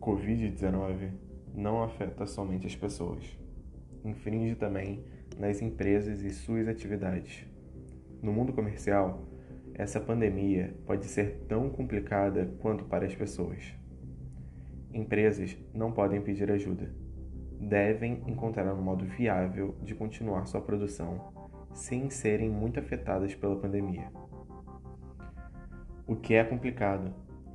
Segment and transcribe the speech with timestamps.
[0.00, 1.10] Covid-19
[1.54, 3.38] não afeta somente as pessoas,
[4.04, 5.04] infringe também
[5.38, 7.46] nas empresas e suas atividades.
[8.22, 9.24] No mundo comercial,
[9.74, 13.74] essa pandemia pode ser tão complicada quanto para as pessoas.
[14.92, 16.90] Empresas não podem pedir ajuda.
[17.60, 21.32] Devem encontrar um modo viável de continuar sua produção
[21.72, 24.10] sem serem muito afetadas pela pandemia.
[26.06, 27.12] O que é complicado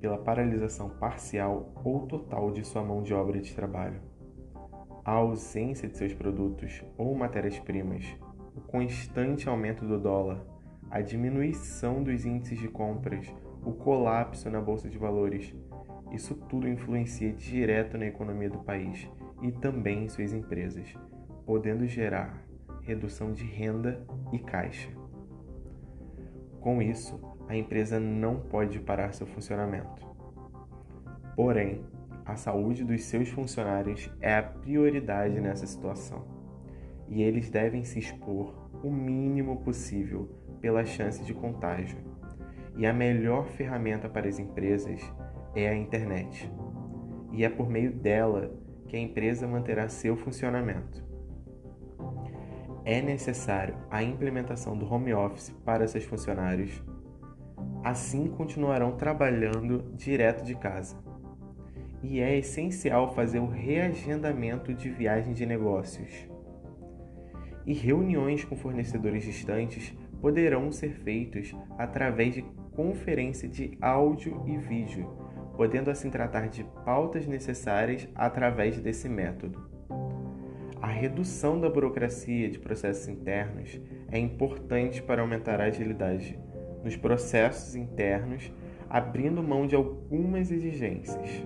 [0.00, 4.00] pela paralisação parcial ou total de sua mão de obra de trabalho,
[5.04, 8.04] a ausência de seus produtos ou matérias-primas,
[8.56, 10.44] o constante aumento do dólar,
[10.90, 13.32] a diminuição dos índices de compras,
[13.64, 15.54] o colapso na bolsa de valores.
[16.12, 19.08] Isso tudo influencia direto na economia do país
[19.42, 20.94] e também em suas empresas,
[21.44, 22.46] podendo gerar
[22.82, 24.90] redução de renda e caixa.
[26.60, 30.06] Com isso, a empresa não pode parar seu funcionamento.
[31.34, 31.84] Porém,
[32.24, 36.24] a saúde dos seus funcionários é a prioridade nessa situação
[37.08, 38.52] e eles devem se expor
[38.82, 40.28] o mínimo possível
[40.60, 41.98] pela chance de contágio.
[42.76, 45.00] E a melhor ferramenta para as empresas
[45.54, 46.50] é a internet.
[47.32, 48.52] E é por meio dela
[48.88, 51.04] que a empresa manterá seu funcionamento.
[52.84, 56.82] É necessário a implementação do home office para seus funcionários
[57.86, 60.96] assim continuarão trabalhando direto de casa.
[62.02, 66.28] E é essencial fazer o reagendamento de viagens de negócios.
[67.64, 72.42] E reuniões com fornecedores distantes poderão ser feitos através de
[72.74, 75.08] conferência de áudio e vídeo,
[75.56, 79.64] podendo assim tratar de pautas necessárias através desse método.
[80.82, 86.36] A redução da burocracia de processos internos é importante para aumentar a agilidade
[86.84, 88.52] nos processos internos,
[88.88, 91.44] abrindo mão de algumas exigências.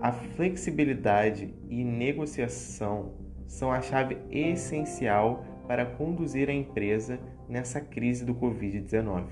[0.00, 3.12] A flexibilidade e negociação
[3.46, 7.18] são a chave essencial para conduzir a empresa
[7.48, 9.24] nessa crise do Covid-19,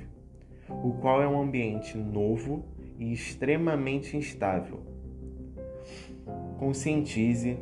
[0.69, 2.65] o qual é um ambiente novo
[2.99, 4.81] e extremamente instável.
[6.59, 7.59] Conscientize,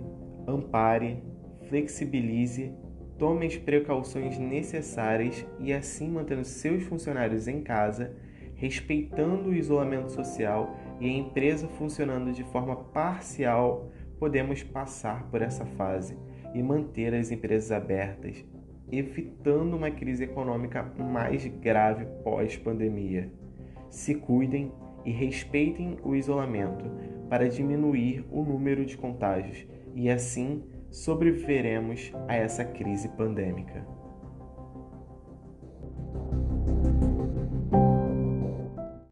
[0.47, 1.23] ampare,
[1.69, 2.73] flexibilize
[3.21, 8.17] tome as precauções necessárias e assim mantendo seus funcionários em casa,
[8.55, 15.67] respeitando o isolamento social e a empresa funcionando de forma parcial, podemos passar por essa
[15.67, 16.17] fase
[16.55, 18.43] e manter as empresas abertas,
[18.91, 23.31] evitando uma crise econômica mais grave pós-pandemia.
[23.91, 24.73] Se cuidem
[25.05, 26.87] e respeitem o isolamento
[27.29, 33.87] para diminuir o número de contágios e assim sobreviveremos a essa crise pandêmica.